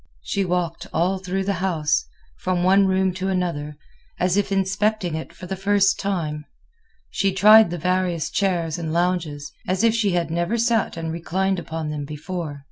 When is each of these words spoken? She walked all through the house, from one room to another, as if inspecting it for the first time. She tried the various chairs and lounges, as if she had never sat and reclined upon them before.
She 0.23 0.43
walked 0.43 0.87
all 0.91 1.19
through 1.19 1.43
the 1.43 1.61
house, 1.61 2.07
from 2.39 2.63
one 2.63 2.87
room 2.87 3.13
to 3.13 3.29
another, 3.29 3.77
as 4.19 4.35
if 4.35 4.51
inspecting 4.51 5.13
it 5.13 5.31
for 5.31 5.45
the 5.45 5.55
first 5.55 5.99
time. 5.99 6.43
She 7.11 7.31
tried 7.31 7.69
the 7.69 7.77
various 7.77 8.31
chairs 8.31 8.79
and 8.79 8.91
lounges, 8.93 9.51
as 9.67 9.83
if 9.83 9.93
she 9.93 10.13
had 10.13 10.31
never 10.31 10.57
sat 10.57 10.97
and 10.97 11.11
reclined 11.11 11.59
upon 11.59 11.91
them 11.91 12.05
before. 12.05 12.59